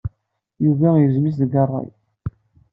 Yuba 0.65 0.89
yegzem-itt 1.01 1.37
deg 1.41 1.53
ṛṛay. 1.67 1.89